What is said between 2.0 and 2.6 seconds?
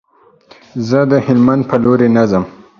نه ځم.